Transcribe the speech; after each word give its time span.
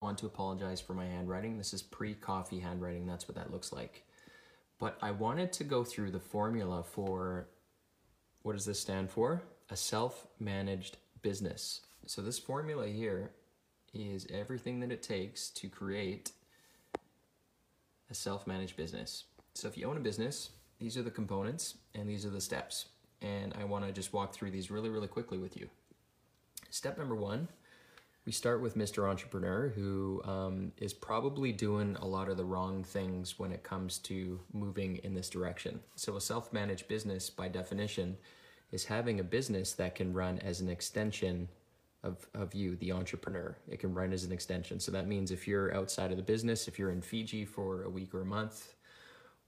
Want 0.00 0.18
to 0.18 0.26
apologize 0.26 0.80
for 0.80 0.94
my 0.94 1.06
handwriting. 1.06 1.58
This 1.58 1.74
is 1.74 1.82
pre 1.82 2.14
coffee 2.14 2.60
handwriting, 2.60 3.06
that's 3.06 3.28
what 3.28 3.36
that 3.36 3.52
looks 3.52 3.72
like. 3.72 4.04
But 4.78 4.96
I 5.02 5.10
wanted 5.10 5.52
to 5.54 5.64
go 5.64 5.84
through 5.84 6.10
the 6.10 6.20
formula 6.20 6.82
for 6.82 7.48
what 8.42 8.54
does 8.54 8.64
this 8.64 8.80
stand 8.80 9.10
for? 9.10 9.42
A 9.68 9.76
self 9.76 10.26
managed 10.38 10.96
business. 11.22 11.82
So, 12.06 12.22
this 12.22 12.38
formula 12.38 12.86
here 12.86 13.32
is 13.92 14.26
everything 14.32 14.80
that 14.80 14.90
it 14.90 15.02
takes 15.02 15.50
to 15.50 15.68
create 15.68 16.32
a 18.10 18.14
self 18.14 18.46
managed 18.46 18.76
business. 18.76 19.24
So, 19.54 19.68
if 19.68 19.76
you 19.76 19.86
own 19.86 19.98
a 19.98 20.00
business, 20.00 20.50
these 20.78 20.96
are 20.96 21.02
the 21.02 21.10
components 21.10 21.74
and 21.94 22.08
these 22.08 22.24
are 22.24 22.30
the 22.30 22.40
steps. 22.40 22.86
And 23.20 23.52
I 23.60 23.64
want 23.64 23.84
to 23.84 23.92
just 23.92 24.14
walk 24.14 24.32
through 24.32 24.50
these 24.50 24.70
really, 24.70 24.88
really 24.88 25.08
quickly 25.08 25.36
with 25.36 25.58
you. 25.58 25.68
Step 26.70 26.96
number 26.96 27.14
one 27.14 27.48
we 28.30 28.34
start 28.34 28.62
with 28.62 28.76
Mr. 28.76 29.10
Entrepreneur, 29.10 29.72
who 29.74 30.22
um, 30.24 30.70
is 30.78 30.92
probably 30.92 31.50
doing 31.50 31.96
a 32.00 32.06
lot 32.06 32.28
of 32.28 32.36
the 32.36 32.44
wrong 32.44 32.84
things 32.84 33.40
when 33.40 33.50
it 33.50 33.64
comes 33.64 33.98
to 33.98 34.38
moving 34.52 34.98
in 34.98 35.14
this 35.14 35.28
direction. 35.28 35.80
So, 35.96 36.14
a 36.14 36.20
self 36.20 36.52
managed 36.52 36.86
business, 36.86 37.28
by 37.28 37.48
definition, 37.48 38.16
is 38.70 38.84
having 38.84 39.18
a 39.18 39.24
business 39.24 39.72
that 39.72 39.96
can 39.96 40.12
run 40.12 40.38
as 40.38 40.60
an 40.60 40.68
extension 40.68 41.48
of, 42.04 42.24
of 42.32 42.54
you, 42.54 42.76
the 42.76 42.92
entrepreneur. 42.92 43.56
It 43.68 43.80
can 43.80 43.92
run 43.92 44.12
as 44.12 44.22
an 44.22 44.30
extension. 44.30 44.78
So, 44.78 44.92
that 44.92 45.08
means 45.08 45.32
if 45.32 45.48
you're 45.48 45.74
outside 45.74 46.12
of 46.12 46.16
the 46.16 46.22
business, 46.22 46.68
if 46.68 46.78
you're 46.78 46.92
in 46.92 47.02
Fiji 47.02 47.44
for 47.44 47.82
a 47.82 47.90
week 47.90 48.14
or 48.14 48.20
a 48.20 48.24
month, 48.24 48.74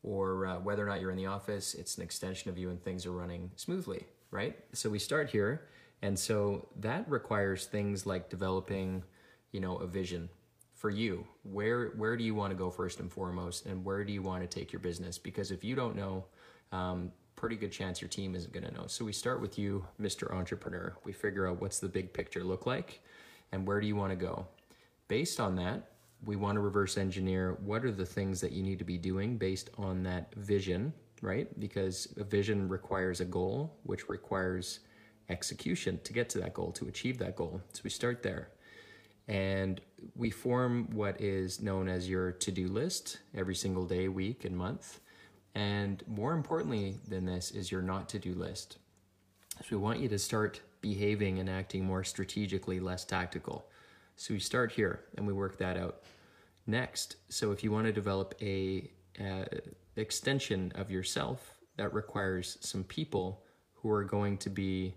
or 0.02 0.44
uh, 0.44 0.58
whether 0.58 0.84
or 0.84 0.89
not 0.89 1.00
you're 1.00 1.12
in 1.12 1.17
the 1.17 1.27
office, 1.27 1.74
it's 1.74 1.98
an 1.98 2.02
extension 2.02 2.50
of 2.50 2.58
you 2.58 2.70
and 2.70 2.83
things 2.83 3.06
are 3.06 3.12
running 3.12 3.52
smoothly, 3.55 4.06
right? 4.33 4.58
So, 4.72 4.91
we 4.91 4.98
start 4.98 5.30
here 5.30 5.69
and 6.03 6.19
so 6.19 6.69
that 6.81 7.08
requires 7.08 7.67
things 7.67 8.05
like 8.06 8.28
developing, 8.28 9.05
you 9.53 9.61
know, 9.61 9.77
a 9.77 9.86
vision 9.86 10.28
for 10.75 10.91
you. 10.91 11.25
Where 11.45 11.91
where 11.91 12.17
do 12.17 12.25
you 12.25 12.34
want 12.34 12.50
to 12.50 12.56
go 12.56 12.70
first 12.70 13.00
and 13.00 13.11
foremost, 13.11 13.67
and 13.67 13.84
where 13.84 14.05
do 14.05 14.12
you 14.12 14.20
want 14.20 14.42
to 14.42 14.48
take 14.48 14.73
your 14.73 14.80
business? 14.80 15.17
Because 15.17 15.53
if 15.53 15.62
you 15.62 15.77
don't 15.77 15.95
know, 15.95 16.25
um, 16.73 17.12
pretty 17.36 17.56
good 17.56 17.73
chance 17.73 18.00
your 18.00 18.08
team 18.08 18.34
isn't 18.34 18.53
going 18.53 18.64
to 18.64 18.73
know. 18.75 18.86
So 18.86 19.05
we 19.05 19.12
start 19.12 19.41
with 19.41 19.58
you, 19.58 19.86
Mr. 20.00 20.33
Entrepreneur. 20.33 20.97
We 21.05 21.12
figure 21.12 21.47
out 21.47 21.61
what's 21.61 21.78
the 21.78 21.89
big 21.89 22.12
picture 22.12 22.42
look 22.42 22.67
like, 22.67 23.00
and 23.53 23.67
where 23.67 23.80
do 23.80 23.86
you 23.86 23.97
want 23.97 24.11
to 24.11 24.17
go. 24.17 24.47
Based 25.06 25.39
on 25.39 25.55
that, 25.56 25.91
we 26.25 26.36
want 26.36 26.56
to 26.56 26.61
reverse 26.61 26.97
engineer 26.97 27.58
what 27.64 27.84
are 27.84 27.92
the 27.92 28.06
things 28.06 28.41
that 28.41 28.53
you 28.53 28.62
need 28.62 28.78
to 28.78 28.84
be 28.84 28.98
doing 28.98 29.36
based 29.36 29.70
on 29.78 30.03
that 30.05 30.34
vision, 30.34 30.92
right? 31.20 31.48
Because 31.61 32.12
a 32.17 32.25
vision 32.25 32.69
requires 32.69 33.20
a 33.20 33.25
goal, 33.25 33.77
which 33.84 34.08
requires 34.08 34.80
execution 35.33 35.98
to 36.05 36.12
get 36.12 36.28
to 36.30 36.38
that 36.41 36.55
goal, 36.55 36.70
to 36.72 36.86
achieve 36.86 37.19
that 37.19 37.34
goal. 37.36 37.61
So 37.72 37.80
we 37.83 37.91
start 37.91 38.22
there. 38.22 38.50
And 39.28 39.80
we 40.16 40.30
form 40.30 40.89
what 40.92 41.20
is 41.20 41.61
known 41.61 41.89
as 41.89 42.08
your 42.08 42.33
to 42.33 42.50
do 42.50 42.69
list 42.69 43.19
every 43.34 43.55
single 43.55 43.86
day, 43.86 44.08
week, 44.08 44.45
and 44.45 44.57
month. 44.57 45.01
And 45.55 46.02
more 46.07 46.33
importantly 46.33 46.96
than 47.08 47.24
this 47.24 47.51
is 47.51 47.70
your 47.70 47.83
not 47.83 48.08
to 48.11 48.18
do 48.18 48.34
list. 48.34 48.79
So 49.61 49.67
we 49.70 49.77
want 49.77 50.01
you 50.01 50.08
to 50.08 50.18
start 50.18 50.61
behaving 50.80 51.39
and 51.39 51.48
acting 51.48 51.84
more 51.84 52.05
strategically, 52.05 52.80
less 52.80 53.05
tactical. 53.05 53.67
So 54.17 54.34
we 54.34 54.40
start 54.40 54.73
here 54.73 55.01
and 55.17 55.27
we 55.27 55.33
work 55.33 55.58
that 55.58 55.77
out. 55.77 56.02
Next, 56.67 57.17
so 57.28 57.52
if 57.52 57.62
you 57.64 57.73
want 57.73 57.86
to 57.86 57.92
develop 57.92 58.34
a, 58.40 58.90
a 59.20 59.46
extension 59.96 60.73
of 60.74 60.90
yourself 60.90 61.58
that 61.77 61.92
requires 61.92 62.58
some 62.61 62.84
people 62.84 63.42
who 63.74 63.90
are 63.90 64.05
going 64.05 64.39
to 64.39 64.51
be 64.51 64.95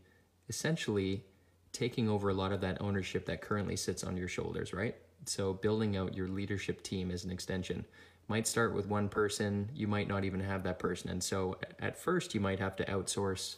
essentially 0.50 1.23
taking 1.72 2.07
over 2.07 2.29
a 2.29 2.33
lot 2.33 2.51
of 2.51 2.61
that 2.61 2.81
ownership 2.81 3.25
that 3.25 3.41
currently 3.41 3.75
sits 3.75 4.03
on 4.03 4.16
your 4.16 4.28
shoulders, 4.28 4.73
right? 4.73 4.95
So 5.25 5.53
building 5.53 5.97
out 5.97 6.16
your 6.16 6.28
leadership 6.28 6.81
team 6.83 7.11
as 7.11 7.25
an 7.25 7.31
extension 7.31 7.85
might 8.28 8.47
start 8.47 8.73
with 8.73 8.88
one 8.88 9.09
person, 9.09 9.69
you 9.73 9.88
might 9.88 10.07
not 10.07 10.23
even 10.23 10.39
have 10.39 10.63
that 10.63 10.79
person. 10.79 11.09
And 11.09 11.23
so 11.23 11.57
at 11.79 11.97
first 11.97 12.34
you 12.34 12.39
might 12.39 12.59
have 12.59 12.75
to 12.78 12.85
outsource, 12.85 13.57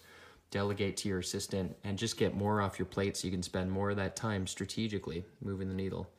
delegate 0.50 0.98
to 0.98 1.10
your 1.10 1.20
assistant 1.20 1.76
and 1.84 1.98
just 1.98 2.18
get 2.18 2.36
more 2.36 2.62
off 2.62 2.80
your 2.80 2.86
plate 2.86 3.16
so 3.16 3.28
you 3.28 3.32
can 3.32 3.44
spend 3.44 3.72
more 3.72 3.92
of 3.92 3.98
that 3.98 4.16
time 4.16 4.48
strategically 4.48 5.26
moving 5.42 5.68
the 5.68 5.76
needle. 5.76 6.10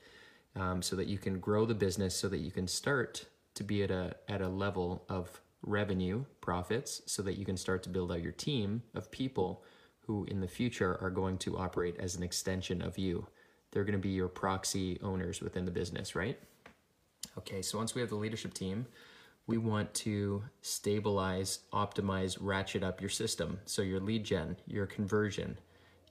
Um, 0.57 0.83
so 0.83 0.97
that 0.97 1.07
you 1.07 1.19
can 1.19 1.39
grow 1.39 1.67
the 1.67 1.75
business 1.75 2.17
so 2.17 2.29
that 2.29 2.39
you 2.39 2.51
can 2.51 2.67
start 2.67 3.27
to 3.55 3.63
be 3.63 3.83
at 3.83 3.91
a 3.91 4.17
at 4.29 4.41
a 4.41 4.49
level 4.49 5.05
of 5.09 5.41
revenue 5.63 6.25
profits 6.41 7.03
so 7.07 7.23
that 7.23 7.37
you 7.37 7.45
can 7.45 7.57
start 7.57 7.83
to 7.85 7.89
build 7.89 8.11
out 8.11 8.23
your 8.23 8.33
team 8.33 8.83
of 8.95 9.11
people 9.11 9.63
who 10.09 10.25
in 10.25 10.41
the 10.41 10.49
future 10.49 10.97
are 11.03 11.11
going 11.11 11.37
to 11.37 11.59
operate 11.59 11.95
as 12.01 12.17
an 12.17 12.23
extension 12.23 12.81
of 12.81 12.97
you. 12.97 13.27
They're 13.71 13.85
going 13.85 13.93
to 13.93 13.99
be 13.99 14.09
your 14.09 14.27
proxy 14.27 14.99
owners 15.03 15.43
within 15.43 15.67
the 15.67 15.71
business, 15.71 16.17
right? 16.17 16.41
Okay, 17.37 17.61
so 17.61 17.77
once 17.77 17.95
we 17.95 18.01
have 18.01 18.09
the 18.09 18.17
leadership 18.17 18.55
team, 18.55 18.87
we 19.47 19.59
want 19.59 19.93
to 19.95 20.43
stabilize, 20.63 21.61
optimize, 21.75 22.39
ratchet 22.41 22.83
up 22.83 23.03
your 23.03 23.11
system. 23.11 23.61
So 23.67 23.83
your 23.83 24.01
lead 24.01 24.25
gen, 24.25 24.57
your 24.67 24.87
conversion, 24.87 25.59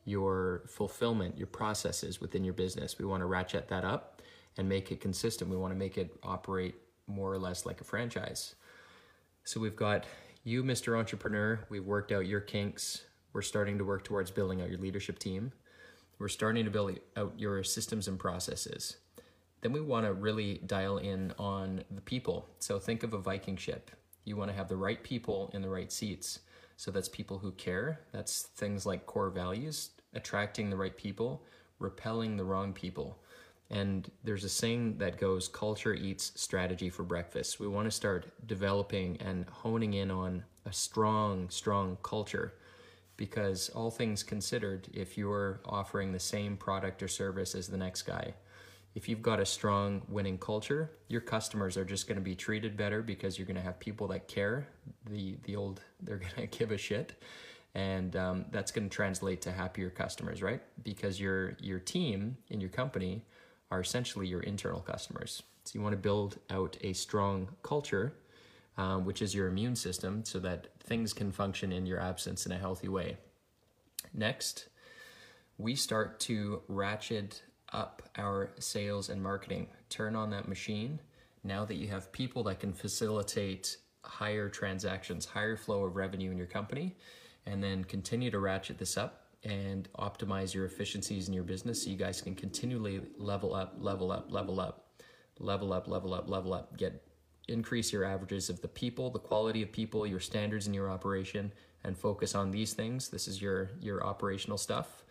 your 0.05 0.61
fulfillment, 0.67 1.35
your 1.35 1.47
processes 1.47 2.21
within 2.21 2.43
your 2.43 2.53
business. 2.53 2.99
We 2.99 3.05
want 3.05 3.21
to 3.21 3.25
ratchet 3.25 3.67
that 3.69 3.83
up 3.83 4.21
and 4.57 4.69
make 4.69 4.91
it 4.91 5.01
consistent. 5.01 5.49
We 5.49 5.57
want 5.57 5.73
to 5.73 5.77
make 5.77 5.97
it 5.97 6.15
operate 6.21 6.75
more 7.07 7.33
or 7.33 7.39
less 7.39 7.65
like 7.65 7.81
a 7.81 7.83
franchise. 7.83 8.53
So 9.43 9.59
we've 9.59 9.75
got 9.75 10.05
you, 10.43 10.63
Mr. 10.63 10.95
Entrepreneur. 10.97 11.65
We've 11.69 11.85
worked 11.85 12.11
out 12.11 12.27
your 12.27 12.41
kinks. 12.41 13.01
We're 13.37 13.43
starting 13.43 13.77
to 13.77 13.85
work 13.85 14.03
towards 14.03 14.31
building 14.31 14.63
out 14.63 14.69
your 14.71 14.79
leadership 14.79 15.19
team. 15.19 15.51
We're 16.17 16.27
starting 16.27 16.65
to 16.65 16.71
build 16.71 16.97
out 17.15 17.35
your 17.37 17.63
systems 17.63 18.07
and 18.07 18.17
processes. 18.17 18.97
Then 19.61 19.73
we 19.73 19.79
want 19.79 20.07
to 20.07 20.13
really 20.13 20.59
dial 20.65 20.97
in 20.97 21.35
on 21.37 21.83
the 21.91 22.01
people. 22.01 22.49
So 22.57 22.79
think 22.79 23.03
of 23.03 23.13
a 23.13 23.19
Viking 23.19 23.55
ship. 23.55 23.91
You 24.25 24.37
want 24.37 24.49
to 24.49 24.57
have 24.57 24.69
the 24.69 24.75
right 24.75 25.03
people 25.03 25.51
in 25.53 25.61
the 25.61 25.69
right 25.69 25.91
seats. 25.91 26.39
So 26.77 26.89
that's 26.89 27.09
people 27.09 27.37
who 27.37 27.51
care. 27.51 27.99
That's 28.11 28.41
things 28.41 28.87
like 28.87 29.05
core 29.05 29.29
values, 29.29 29.91
attracting 30.15 30.71
the 30.71 30.75
right 30.75 30.97
people, 30.97 31.43
repelling 31.77 32.37
the 32.37 32.43
wrong 32.43 32.73
people. 32.73 33.19
And 33.69 34.09
there's 34.23 34.45
a 34.45 34.49
saying 34.49 34.97
that 34.97 35.19
goes 35.19 35.47
culture 35.47 35.93
eats 35.93 36.31
strategy 36.33 36.89
for 36.89 37.03
breakfast. 37.03 37.59
We 37.59 37.67
want 37.67 37.85
to 37.85 37.91
start 37.91 38.33
developing 38.47 39.17
and 39.17 39.45
honing 39.47 39.93
in 39.93 40.09
on 40.09 40.43
a 40.65 40.73
strong, 40.73 41.51
strong 41.51 41.99
culture 42.01 42.55
because 43.17 43.69
all 43.69 43.91
things 43.91 44.23
considered, 44.23 44.87
if 44.93 45.17
you're 45.17 45.59
offering 45.65 46.11
the 46.11 46.19
same 46.19 46.55
product 46.55 47.01
or 47.03 47.07
service 47.07 47.55
as 47.55 47.67
the 47.67 47.77
next 47.77 48.03
guy, 48.03 48.33
if 48.95 49.09
you've 49.09 49.21
got 49.21 49.39
a 49.39 49.45
strong 49.45 50.01
winning 50.07 50.37
culture, 50.37 50.91
your 51.07 51.21
customers 51.21 51.77
are 51.77 51.85
just 51.85 52.07
going 52.07 52.15
to 52.15 52.23
be 52.23 52.35
treated 52.35 52.77
better 52.77 53.01
because 53.03 53.37
you're 53.37 53.45
going 53.45 53.57
to 53.57 53.61
have 53.61 53.79
people 53.79 54.07
that 54.07 54.27
care. 54.27 54.67
The 55.09 55.37
the 55.43 55.55
old 55.55 55.81
they're 56.01 56.17
going 56.17 56.33
to 56.35 56.47
give 56.47 56.71
a 56.71 56.77
shit, 56.77 57.13
and 57.75 58.15
um, 58.15 58.45
that's 58.51 58.71
going 58.71 58.89
to 58.89 58.95
translate 58.95 59.41
to 59.41 59.51
happier 59.51 59.89
customers, 59.89 60.41
right? 60.41 60.61
Because 60.83 61.19
your 61.19 61.57
your 61.59 61.79
team 61.79 62.37
in 62.49 62.59
your 62.59 62.71
company 62.71 63.23
are 63.69 63.81
essentially 63.81 64.27
your 64.27 64.41
internal 64.41 64.79
customers. 64.79 65.43
So 65.65 65.73
you 65.75 65.81
want 65.81 65.93
to 65.93 65.97
build 65.97 66.39
out 66.49 66.77
a 66.81 66.93
strong 66.93 67.49
culture 67.61 68.13
um, 68.77 69.05
which 69.05 69.21
is 69.21 69.33
your 69.33 69.47
immune 69.47 69.75
system, 69.75 70.23
so 70.23 70.39
that 70.39 70.67
things 70.79 71.13
can 71.13 71.31
function 71.31 71.71
in 71.71 71.85
your 71.85 71.99
absence 71.99 72.45
in 72.45 72.51
a 72.51 72.57
healthy 72.57 72.87
way. 72.87 73.17
Next, 74.13 74.69
we 75.57 75.75
start 75.75 76.19
to 76.21 76.61
ratchet 76.67 77.41
up 77.73 78.01
our 78.17 78.51
sales 78.59 79.09
and 79.09 79.21
marketing. 79.21 79.67
Turn 79.89 80.15
on 80.15 80.29
that 80.29 80.47
machine 80.47 80.99
now 81.43 81.65
that 81.65 81.75
you 81.75 81.87
have 81.87 82.11
people 82.11 82.43
that 82.43 82.59
can 82.59 82.73
facilitate 82.73 83.77
higher 84.03 84.49
transactions, 84.49 85.25
higher 85.25 85.57
flow 85.57 85.83
of 85.83 85.95
revenue 85.95 86.31
in 86.31 86.37
your 86.37 86.47
company, 86.47 86.95
and 87.45 87.63
then 87.63 87.83
continue 87.83 88.31
to 88.31 88.39
ratchet 88.39 88.77
this 88.77 88.97
up 88.97 89.23
and 89.43 89.87
optimize 89.99 90.53
your 90.53 90.65
efficiencies 90.65 91.27
in 91.27 91.33
your 91.33 91.43
business 91.43 91.83
so 91.83 91.89
you 91.89 91.95
guys 91.95 92.21
can 92.21 92.35
continually 92.35 93.01
level 93.17 93.53
up, 93.53 93.75
level 93.79 94.11
up, 94.11 94.31
level 94.31 94.59
up, 94.59 94.91
level 95.39 95.73
up, 95.73 95.87
level 95.87 96.13
up, 96.13 96.29
level 96.29 96.53
up, 96.53 96.75
get 96.77 97.06
increase 97.47 97.93
your 97.93 98.03
averages 98.03 98.49
of 98.49 98.61
the 98.61 98.67
people, 98.67 99.09
the 99.09 99.19
quality 99.19 99.61
of 99.63 99.71
people, 99.71 100.05
your 100.07 100.19
standards 100.19 100.67
in 100.67 100.73
your 100.73 100.89
operation, 100.89 101.51
and 101.83 101.97
focus 101.97 102.35
on 102.35 102.51
these 102.51 102.73
things. 102.73 103.09
This 103.09 103.27
is 103.27 103.41
your, 103.41 103.71
your 103.81 104.05
operational 104.05 104.57
stuff. 104.57 105.03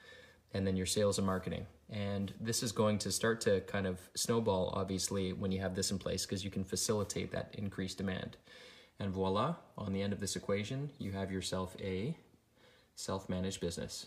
and 0.55 0.67
then 0.67 0.77
your 0.77 0.87
sales 0.87 1.19
and 1.19 1.27
marketing. 1.27 1.67
And 1.91 2.33
this 2.41 2.63
is 2.63 2.73
going 2.73 2.99
to 3.01 3.13
start 3.13 3.41
to 3.43 3.61
kind 3.63 3.87
of 3.87 4.01
snowball, 4.15 4.73
obviously, 4.75 5.33
when 5.33 5.53
you 5.53 5.61
have 5.61 5.75
this 5.75 5.91
in 5.91 5.99
place 5.99 6.25
because 6.25 6.45
you 6.45 6.51
can 6.51 6.65
facilitate 6.65 7.31
that 7.33 7.55
increased 7.59 7.99
demand. 7.99 8.37
And 8.99 9.13
voila, 9.13 9.57
on 9.77 9.93
the 9.93 10.03
end 10.03 10.13
of 10.13 10.21
this 10.21 10.37
equation, 10.37 10.91
you 10.99 11.13
have 11.13 11.31
yourself 11.31 11.77
a 11.81 12.17
self 12.95 13.29
managed 13.29 13.61
business. 13.61 14.07